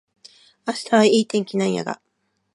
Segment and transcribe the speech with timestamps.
[0.65, 2.01] 明日はいい天気なんやが